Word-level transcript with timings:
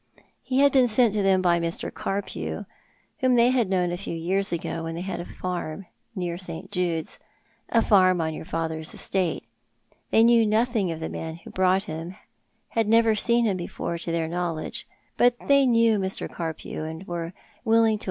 He 0.41 0.61
had 0.61 0.71
been 0.71 0.87
sent 0.87 1.13
to 1.13 1.21
them 1.21 1.43
by 1.43 1.59
Mr. 1.59 1.93
Carpew, 1.93 2.65
whom 3.19 3.35
they 3.35 3.51
had 3.51 3.69
known 3.69 3.91
years 3.91 4.51
ago, 4.51 4.83
when 4.83 4.95
they 4.95 5.01
had 5.01 5.19
a 5.19 5.25
farm 5.27 5.85
near 6.15 6.39
St. 6.39 6.71
j„(le's— 6.71 7.19
a 7.69 7.83
farm 7.83 8.19
on 8.19 8.33
your 8.33 8.43
fatlicr's 8.43 8.95
estate. 8.95 9.43
They 10.09 10.23
knew 10.23 10.43
nothing 10.47 10.91
of 10.91 11.01
the 11.01 11.07
man 11.09 11.35
who 11.35 11.51
brought 11.51 11.83
him, 11.83 12.15
had 12.69 12.87
never 12.87 13.13
seen 13.13 13.45
him 13.45 13.57
before 13.57 13.99
to 13.99 14.11
their 14.11 14.27
knowledge, 14.27 14.87
but 15.17 15.35
they 15.47 15.67
knew 15.67 15.99
Mr. 15.99 16.27
Carpew, 16.27 16.81
and 16.83 17.05
were 17.07 17.33
willing 17.63 17.63
to 17.63 17.71
Death 17.71 17.75
in 17.75 17.83
Life. 17.83 17.99